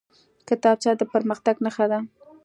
کتابچه 0.47 0.91
د 0.97 1.01
پرمختګ 1.13 1.55
نښه 1.65 1.85
ده 1.91 1.99